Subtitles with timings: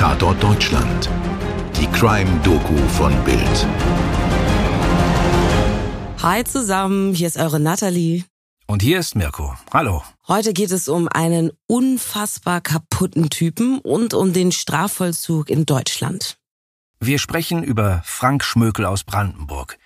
[0.00, 1.10] Tatort Deutschland.
[1.78, 3.66] Die Crime-Doku von Bild.
[6.22, 8.24] Hi zusammen, hier ist eure Natalie.
[8.66, 9.54] Und hier ist Mirko.
[9.74, 10.02] Hallo.
[10.26, 16.38] Heute geht es um einen unfassbar kaputten Typen und um den Strafvollzug in Deutschland.
[16.98, 19.76] Wir sprechen über Frank Schmökel aus Brandenburg.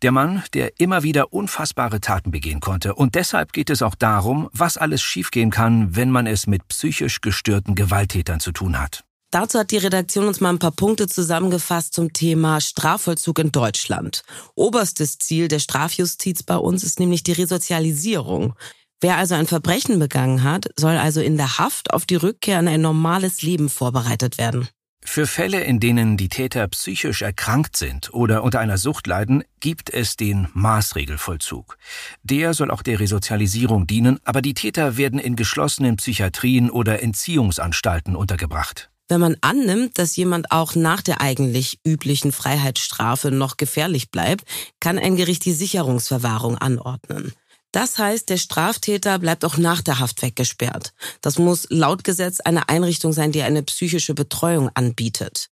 [0.00, 2.94] Der Mann, der immer wieder unfassbare Taten begehen konnte.
[2.94, 7.20] Und deshalb geht es auch darum, was alles schiefgehen kann, wenn man es mit psychisch
[7.20, 9.04] gestörten Gewalttätern zu tun hat.
[9.30, 14.22] Dazu hat die Redaktion uns mal ein paar Punkte zusammengefasst zum Thema Strafvollzug in Deutschland.
[14.56, 18.54] Oberstes Ziel der Strafjustiz bei uns ist nämlich die Resozialisierung.
[19.00, 22.66] Wer also ein Verbrechen begangen hat, soll also in der Haft auf die Rückkehr in
[22.66, 24.68] ein normales Leben vorbereitet werden.
[25.02, 29.88] Für Fälle, in denen die Täter psychisch erkrankt sind oder unter einer Sucht leiden, gibt
[29.90, 31.78] es den Maßregelvollzug.
[32.22, 38.14] Der soll auch der Resozialisierung dienen, aber die Täter werden in geschlossenen Psychiatrien oder Entziehungsanstalten
[38.14, 38.90] untergebracht.
[39.10, 44.44] Wenn man annimmt, dass jemand auch nach der eigentlich üblichen Freiheitsstrafe noch gefährlich bleibt,
[44.78, 47.32] kann ein Gericht die Sicherungsverwahrung anordnen.
[47.72, 50.92] Das heißt, der Straftäter bleibt auch nach der Haft weggesperrt.
[51.22, 55.48] Das muss laut Gesetz eine Einrichtung sein, die eine psychische Betreuung anbietet.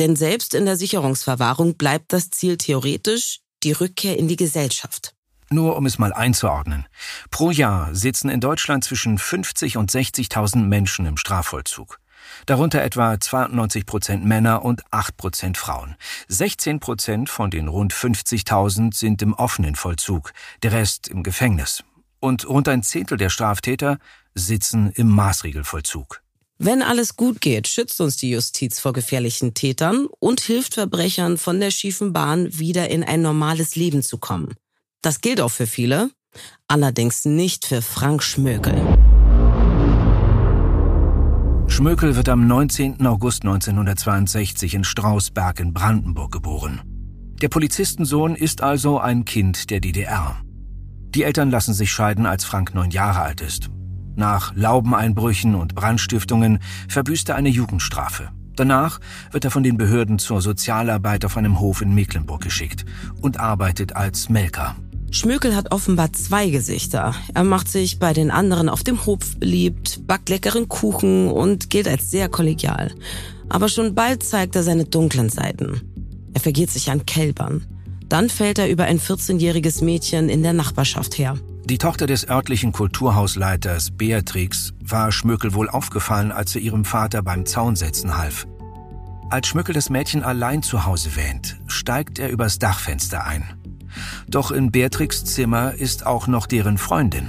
[0.00, 5.14] Denn selbst in der Sicherungsverwahrung bleibt das Ziel theoretisch die Rückkehr in die Gesellschaft.
[5.48, 6.86] Nur um es mal einzuordnen.
[7.30, 12.00] Pro Jahr sitzen in Deutschland zwischen 50 und 60.000 Menschen im Strafvollzug.
[12.46, 15.96] Darunter etwa 92 Prozent Männer und 8 Prozent Frauen.
[16.28, 20.32] 16 Prozent von den rund 50.000 sind im offenen Vollzug,
[20.62, 21.84] der Rest im Gefängnis.
[22.20, 23.98] Und rund ein Zehntel der Straftäter
[24.34, 26.22] sitzen im Maßregelvollzug.
[26.58, 31.60] Wenn alles gut geht, schützt uns die Justiz vor gefährlichen Tätern und hilft Verbrechern von
[31.60, 34.54] der schiefen Bahn wieder in ein normales Leben zu kommen.
[35.02, 36.10] Das gilt auch für viele,
[36.66, 39.05] allerdings nicht für Frank Schmökel.
[41.76, 43.06] Schmökel wird am 19.
[43.06, 46.80] August 1962 in Strausberg in Brandenburg geboren.
[47.42, 50.38] Der Polizistensohn ist also ein Kind der DDR.
[51.14, 53.68] Die Eltern lassen sich scheiden, als Frank neun Jahre alt ist.
[54.14, 58.30] Nach Laubeneinbrüchen und Brandstiftungen verbüßt er eine Jugendstrafe.
[58.56, 58.98] Danach
[59.30, 62.86] wird er von den Behörden zur Sozialarbeit auf einem Hof in Mecklenburg geschickt
[63.20, 64.76] und arbeitet als Melker.
[65.10, 67.14] Schmökel hat offenbar zwei Gesichter.
[67.32, 71.88] Er macht sich bei den anderen auf dem Hof beliebt, backt leckeren Kuchen und gilt
[71.88, 72.92] als sehr kollegial.
[73.48, 75.80] Aber schon bald zeigt er seine dunklen Seiten.
[76.34, 77.64] Er vergeht sich an Kälbern.
[78.08, 81.36] Dann fällt er über ein 14-jähriges Mädchen in der Nachbarschaft her.
[81.64, 87.46] Die Tochter des örtlichen Kulturhausleiters, Beatrix, war Schmökel wohl aufgefallen, als er ihrem Vater beim
[87.46, 88.46] Zaunsetzen half.
[89.30, 93.42] Als Schmökel das Mädchen allein zu Hause wähnt, steigt er übers Dachfenster ein.
[94.28, 97.28] Doch in Beatrix Zimmer ist auch noch deren Freundin.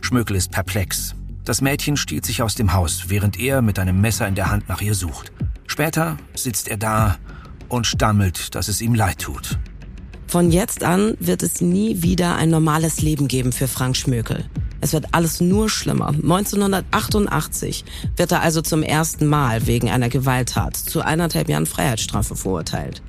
[0.00, 1.14] Schmökel ist perplex.
[1.44, 4.68] Das Mädchen stiehlt sich aus dem Haus, während er mit einem Messer in der Hand
[4.68, 5.32] nach ihr sucht.
[5.66, 7.16] Später sitzt er da
[7.68, 9.58] und stammelt, dass es ihm leid tut.
[10.28, 14.44] Von jetzt an wird es nie wieder ein normales Leben geben für Frank Schmökel.
[14.80, 16.08] Es wird alles nur schlimmer.
[16.08, 17.84] 1988
[18.16, 23.02] wird er also zum ersten Mal wegen einer Gewalttat zu eineinhalb Jahren Freiheitsstrafe verurteilt.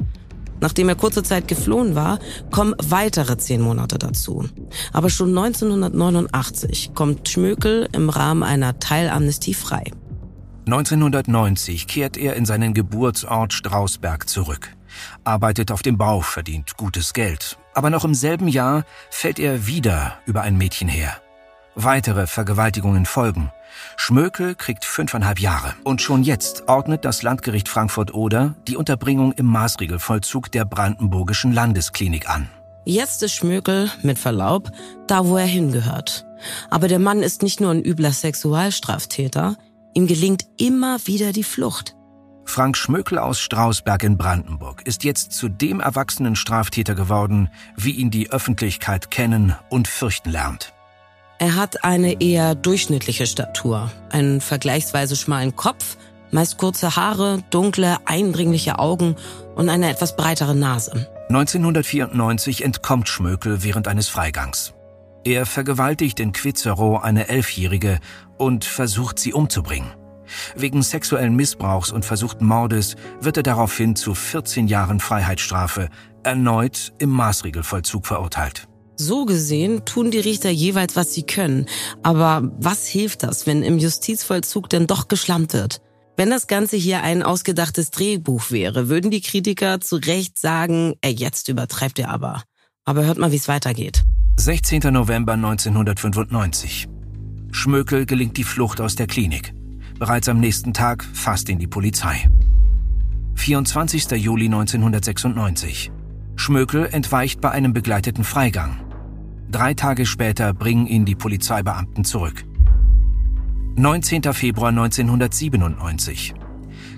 [0.62, 2.20] Nachdem er kurze Zeit geflohen war,
[2.52, 4.46] kommen weitere zehn Monate dazu.
[4.92, 9.92] Aber schon 1989 kommt Schmökel im Rahmen einer Teilamnestie frei.
[10.66, 14.70] 1990 kehrt er in seinen Geburtsort Strausberg zurück,
[15.26, 17.58] arbeitet auf dem Bau, verdient gutes Geld.
[17.74, 21.22] Aber noch im selben Jahr fällt er wieder über ein Mädchen her.
[21.76, 23.52] Weitere Vergewaltigungen folgen.
[23.98, 25.74] Schmökel kriegt fünfeinhalb Jahre.
[25.84, 32.48] Und schon jetzt ordnet das Landgericht Frankfurt-Oder die Unterbringung im Maßregelvollzug der Brandenburgischen Landesklinik an.
[32.86, 34.70] Jetzt ist Schmökel, mit Verlaub,
[35.08, 36.26] da wo er hingehört.
[36.70, 39.58] Aber der Mann ist nicht nur ein übler Sexualstraftäter,
[39.94, 41.96] ihm gelingt immer wieder die Flucht.
[42.46, 48.12] Frank Schmökel aus Strausberg in Brandenburg ist jetzt zu dem erwachsenen Straftäter geworden, wie ihn
[48.12, 50.74] die Öffentlichkeit kennen und fürchten lernt.
[51.44, 55.98] Er hat eine eher durchschnittliche Statur, einen vergleichsweise schmalen Kopf,
[56.32, 59.18] meist kurze Haare, dunkle, eindringliche Augen
[59.56, 61.10] und eine etwas breitere Nase.
[61.28, 64.74] 1994 entkommt Schmökel während eines Freigangs.
[65.26, 68.00] Er vergewaltigt in Quizero eine Elfjährige
[68.38, 69.92] und versucht sie umzubringen.
[70.56, 75.90] Wegen sexuellen Missbrauchs und versuchten Mordes wird er daraufhin zu 14 Jahren Freiheitsstrafe
[76.24, 78.70] erneut im Maßregelvollzug verurteilt.
[78.96, 81.66] So gesehen tun die Richter jeweils, was sie können.
[82.04, 85.82] Aber was hilft das, wenn im Justizvollzug denn doch geschlampt wird?
[86.16, 91.12] Wenn das Ganze hier ein ausgedachtes Drehbuch wäre, würden die Kritiker zu Recht sagen, er
[91.12, 92.44] jetzt übertreibt er aber.
[92.86, 94.04] Aber hört mal, wie es weitergeht.
[94.38, 94.94] 16.
[94.94, 96.88] November 1995.
[97.52, 99.54] Schmökel gelingt die Flucht aus der Klinik.
[99.98, 102.28] Bereits am nächsten Tag fasst ihn die Polizei.
[103.36, 104.12] 24.
[104.12, 105.92] Juli 1996.
[106.36, 108.83] Schmökel entweicht bei einem begleiteten Freigang.
[109.54, 112.44] Drei Tage später bringen ihn die Polizeibeamten zurück.
[113.76, 114.34] 19.
[114.34, 116.34] Februar 1997.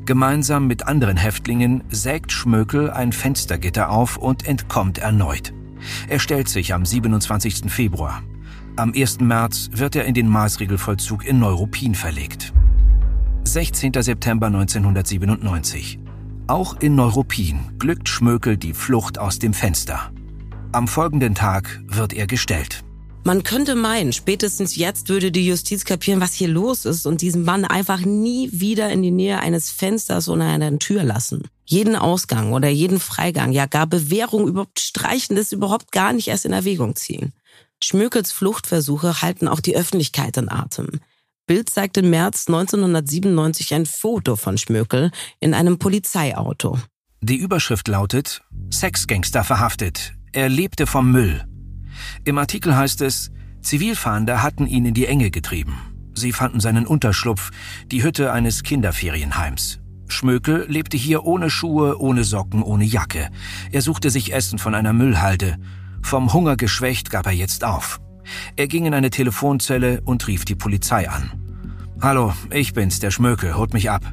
[0.06, 5.54] Gemeinsam mit anderen Häftlingen sägt Schmökel ein Fenstergitter auf und entkommt erneut.
[6.08, 7.70] Er stellt sich am 27.
[7.70, 8.24] Februar.
[8.78, 9.20] Am 1.
[9.20, 12.54] März wird er in den Maßregelvollzug in Neuruppin verlegt.
[13.44, 13.92] 16.
[14.02, 16.00] September 1997.
[16.48, 20.15] Auch in Neuruppin glückt Schmökel die Flucht aus dem Fenster.
[20.76, 22.84] Am folgenden Tag wird er gestellt.
[23.24, 27.46] Man könnte meinen, spätestens jetzt würde die Justiz kapieren, was hier los ist und diesen
[27.46, 31.48] Mann einfach nie wieder in die Nähe eines Fensters oder einer Tür lassen.
[31.64, 36.44] Jeden Ausgang oder jeden Freigang, ja gar Bewährung überhaupt streichen, das überhaupt gar nicht erst
[36.44, 37.32] in Erwägung ziehen.
[37.82, 41.00] Schmökels Fluchtversuche halten auch die Öffentlichkeit in Atem.
[41.48, 46.78] Bild zeigt im März 1997 ein Foto von Schmökel in einem Polizeiauto.
[47.22, 50.16] Die Überschrift lautet Sexgangster verhaftet.
[50.36, 51.46] Er lebte vom Müll.
[52.26, 55.78] Im Artikel heißt es, Zivilfahnder hatten ihn in die Enge getrieben.
[56.14, 57.52] Sie fanden seinen Unterschlupf,
[57.90, 59.80] die Hütte eines Kinderferienheims.
[60.10, 63.30] Schmökel lebte hier ohne Schuhe, ohne Socken, ohne Jacke.
[63.72, 65.56] Er suchte sich Essen von einer Müllhalde.
[66.02, 68.02] Vom Hunger geschwächt gab er jetzt auf.
[68.58, 71.32] Er ging in eine Telefonzelle und rief die Polizei an.
[72.02, 74.04] Hallo, ich bin's, der Schmökel, holt mich ab.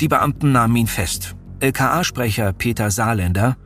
[0.00, 1.36] Die Beamten nahmen ihn fest.
[1.60, 3.58] LKA-Sprecher Peter Saarländer.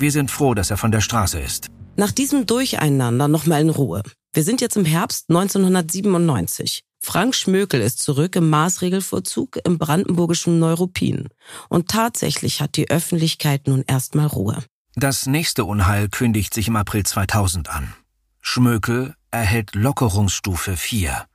[0.00, 1.66] Wir sind froh, dass er von der Straße ist.
[1.94, 4.02] Nach diesem Durcheinander nochmal in Ruhe.
[4.32, 6.80] Wir sind jetzt im Herbst 1997.
[7.02, 11.28] Frank Schmökel ist zurück im Maßregelvollzug im brandenburgischen Neuruppin.
[11.68, 14.64] Und tatsächlich hat die Öffentlichkeit nun erstmal Ruhe.
[14.94, 17.92] Das nächste Unheil kündigt sich im April 2000 an.
[18.40, 21.26] Schmökel erhält Lockerungsstufe 4.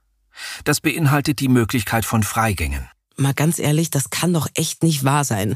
[0.64, 2.88] Das beinhaltet die Möglichkeit von Freigängen.
[3.16, 5.56] Mal ganz ehrlich, das kann doch echt nicht wahr sein.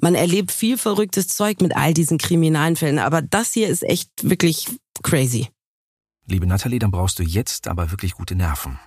[0.00, 4.10] Man erlebt viel verrücktes Zeug mit all diesen kriminalen Fällen, aber das hier ist echt
[4.22, 4.68] wirklich
[5.02, 5.48] crazy.
[6.26, 8.78] Liebe Nathalie, dann brauchst du jetzt aber wirklich gute Nerven.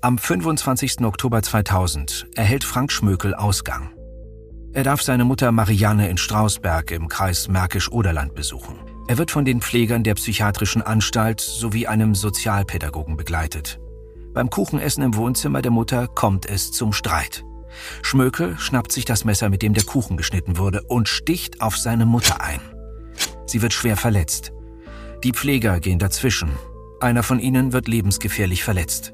[0.00, 1.00] Am 25.
[1.02, 3.90] Oktober 2000 erhält Frank Schmökel Ausgang.
[4.72, 8.78] Er darf seine Mutter Marianne in Strausberg im Kreis Märkisch-Oderland besuchen.
[9.08, 13.80] Er wird von den Pflegern der psychiatrischen Anstalt sowie einem Sozialpädagogen begleitet.
[14.34, 17.44] Beim Kuchenessen im Wohnzimmer der Mutter kommt es zum Streit.
[18.02, 22.06] Schmökel schnappt sich das Messer, mit dem der Kuchen geschnitten wurde, und sticht auf seine
[22.06, 22.60] Mutter ein.
[23.46, 24.52] Sie wird schwer verletzt.
[25.24, 26.50] Die Pfleger gehen dazwischen.
[27.00, 29.12] Einer von ihnen wird lebensgefährlich verletzt.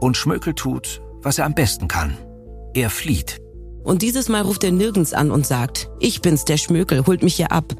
[0.00, 2.16] Und Schmökel tut, was er am besten kann.
[2.74, 3.40] Er flieht.
[3.82, 7.36] Und dieses Mal ruft er nirgends an und sagt, ich bin's, der Schmökel, holt mich
[7.36, 7.74] hier ab.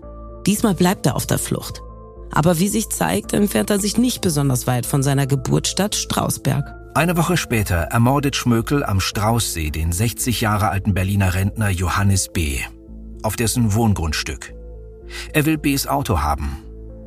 [0.47, 1.83] Diesmal bleibt er auf der Flucht.
[2.31, 6.65] Aber wie sich zeigt, entfernt er sich nicht besonders weit von seiner Geburtsstadt Strausberg.
[6.99, 12.59] Eine Woche später ermordet Schmökel am Straußsee den 60 Jahre alten Berliner Rentner Johannes B.
[13.23, 14.53] auf dessen Wohngrundstück.
[15.33, 16.57] Er will Bs Auto haben.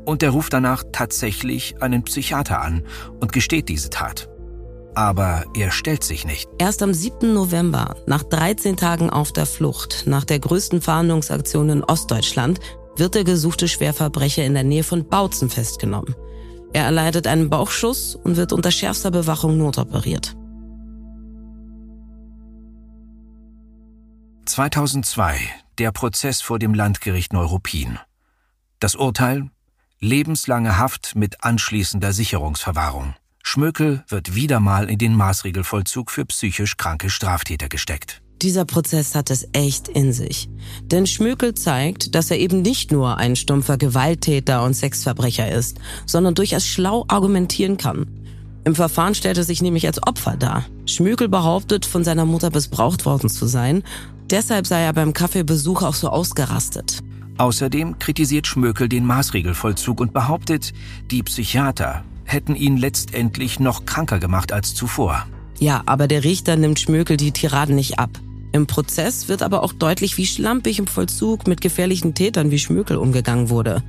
[0.05, 2.85] Und er ruft danach tatsächlich einen Psychiater an
[3.19, 4.29] und gesteht diese Tat.
[4.95, 6.49] Aber er stellt sich nicht.
[6.57, 7.33] Erst am 7.
[7.33, 12.61] November, nach 13 Tagen auf der Flucht, nach der größten Fahndungsaktion in Ostdeutschland,
[12.95, 16.15] wird der gesuchte Schwerverbrecher in der Nähe von Bautzen festgenommen.
[16.73, 20.35] Er erleidet einen Bauchschuss und wird unter schärfster Bewachung notoperiert.
[24.45, 25.39] 2002
[25.77, 27.99] der Prozess vor dem Landgericht Neuruppin.
[28.79, 29.49] Das Urteil
[29.99, 33.15] lebenslange Haft mit anschließender Sicherungsverwahrung.
[33.43, 38.21] Schmökel wird wieder mal in den Maßregelvollzug für psychisch kranke Straftäter gesteckt.
[38.41, 40.49] Dieser Prozess hat es echt in sich.
[40.85, 46.33] Denn Schmökel zeigt, dass er eben nicht nur ein stumpfer Gewalttäter und Sexverbrecher ist, sondern
[46.33, 48.07] durchaus schlau argumentieren kann.
[48.63, 50.65] Im Verfahren stellt er sich nämlich als Opfer dar.
[50.87, 53.83] Schmökel behauptet, von seiner Mutter missbraucht worden zu sein.
[54.31, 56.99] Deshalb sei er beim Kaffeebesuch auch so ausgerastet.
[57.37, 60.73] Außerdem kritisiert Schmökel den Maßregelvollzug und behauptet,
[61.11, 65.25] die Psychiater hätten ihn letztendlich noch kranker gemacht als zuvor.
[65.59, 68.09] Ja, aber der Richter nimmt Schmökel die Tiraden nicht ab.
[68.51, 72.97] Im Prozess wird aber auch deutlich, wie schlampig im Vollzug mit gefährlichen Tätern wie Schmökel
[72.97, 73.81] umgegangen wurde.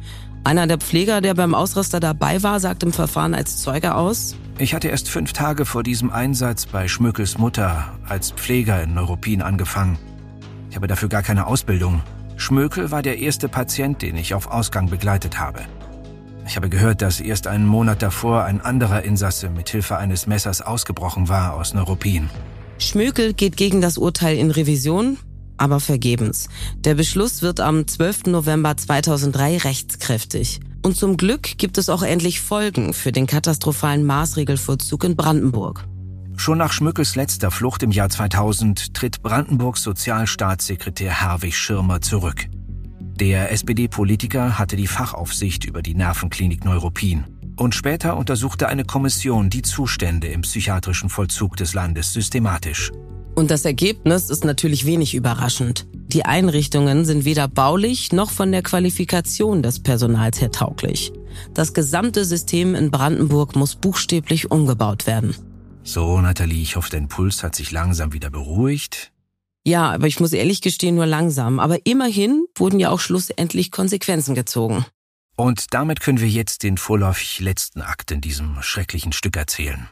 [0.45, 4.37] Einer der Pfleger, der beim Ausraster dabei war, sagt im Verfahren als Zeuge aus.
[4.59, 9.43] Ich hatte erst fünf Tage vor diesem Einsatz bei Schmökels Mutter als Pfleger in Neuruppin
[9.43, 9.99] angefangen.
[10.71, 12.03] Ich habe dafür gar keine Ausbildung.
[12.37, 15.61] Schmökel war der erste Patient, den ich auf Ausgang begleitet habe.
[16.47, 20.61] Ich habe gehört, dass erst einen Monat davor ein anderer Insasse mit Hilfe eines Messers
[20.61, 22.31] ausgebrochen war aus Neuruppin.
[22.83, 25.19] Schmökel geht gegen das Urteil in Revision,
[25.57, 26.49] aber vergebens.
[26.79, 28.27] Der Beschluss wird am 12.
[28.27, 30.61] November 2003 rechtskräftig.
[30.83, 35.87] Und zum Glück gibt es auch endlich Folgen für den katastrophalen Maßregelvollzug in Brandenburg.
[36.37, 42.49] Schon nach Schmückels letzter Flucht im Jahr 2000 tritt Brandenburgs Sozialstaatssekretär Herwig Schirmer zurück.
[43.21, 47.25] Der SPD-Politiker hatte die Fachaufsicht über die Nervenklinik Neuruppin.
[47.57, 52.91] Und später untersuchte eine Kommission die Zustände im psychiatrischen Vollzug des Landes systematisch.
[53.35, 55.87] Und das Ergebnis ist natürlich wenig überraschend.
[56.09, 61.13] Die Einrichtungen sind weder baulich noch von der Qualifikation des Personals her tauglich.
[61.55, 65.35] Das gesamte System in Brandenburg muss buchstäblich umgebaut werden.
[65.85, 69.13] So, Nathalie, ich hoffe, dein Puls hat sich langsam wieder beruhigt.
[69.65, 71.59] Ja, aber ich muss ehrlich gestehen, nur langsam.
[71.59, 74.85] Aber immerhin wurden ja auch schlussendlich Konsequenzen gezogen.
[75.37, 79.89] Und damit können wir jetzt den vorläufig letzten Akt in diesem schrecklichen Stück erzählen.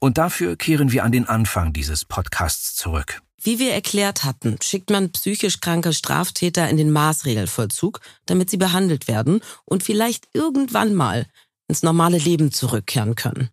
[0.00, 3.20] Und dafür kehren wir an den Anfang dieses Podcasts zurück.
[3.40, 9.06] Wie wir erklärt hatten, schickt man psychisch kranke Straftäter in den Maßregelvollzug, damit sie behandelt
[9.06, 11.26] werden und vielleicht irgendwann mal
[11.68, 13.50] ins normale Leben zurückkehren können.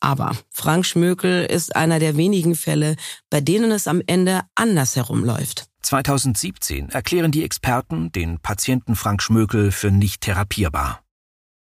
[0.00, 2.94] Aber Frank Schmökel ist einer der wenigen Fälle,
[3.30, 5.67] bei denen es am Ende anders herumläuft.
[5.82, 11.02] 2017 erklären die Experten den Patienten Frank Schmökel für nicht therapierbar.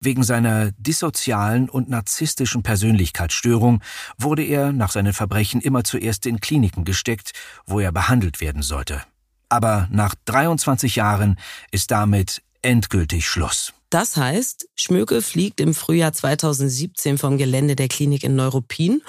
[0.01, 3.83] Wegen seiner dissozialen und narzisstischen Persönlichkeitsstörung
[4.19, 7.33] wurde er nach seinen Verbrechen immer zuerst in Kliniken gesteckt,
[7.65, 9.03] wo er behandelt werden sollte.
[9.49, 11.39] Aber nach 23 Jahren
[11.71, 13.73] ist damit endgültig Schluss.
[13.91, 19.03] Das heißt, Schmöke fliegt im Frühjahr 2017 vom Gelände der Klinik in Neuruppin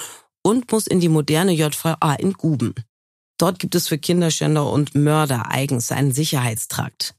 [0.44, 2.76] und muss in die moderne JVA in Guben.
[3.38, 7.14] Dort gibt es für Kinderschänder und Mörder eigens einen Sicherheitstrakt.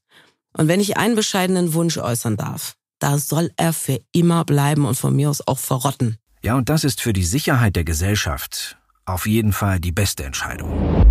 [0.57, 4.97] Und wenn ich einen bescheidenen Wunsch äußern darf, da soll er für immer bleiben und
[4.97, 6.17] von mir aus auch verrotten.
[6.43, 11.07] Ja, und das ist für die Sicherheit der Gesellschaft auf jeden Fall die beste Entscheidung.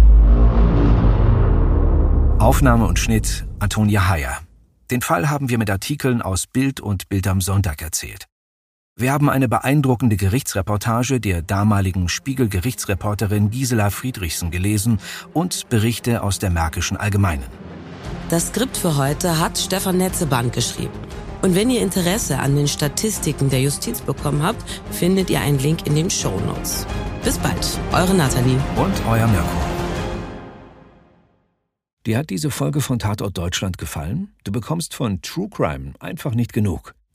[2.40, 4.40] Aufnahme und Schnitt Antonia Heyer.
[4.92, 8.26] Den Fall haben wir mit Artikeln aus Bild und Bild am Sonntag erzählt.
[9.00, 15.00] Wir haben eine beeindruckende Gerichtsreportage der damaligen Spiegel-Gerichtsreporterin Gisela Friedrichsen gelesen
[15.34, 17.44] und Berichte aus der Märkischen Allgemeinen.
[18.32, 20.98] Das Skript für heute hat Stefan Netzeband geschrieben.
[21.44, 25.86] Und wenn ihr Interesse an den Statistiken der Justiz bekommen habt, findet ihr einen Link
[25.86, 26.88] in den Show Notes.
[27.24, 28.60] Bis bald, eure Nathalie.
[28.77, 29.48] Und euer Mirko.
[32.08, 34.34] Dir hat diese Folge von Tatort Deutschland gefallen?
[34.44, 36.96] Du bekommst von True Crime einfach nicht genug.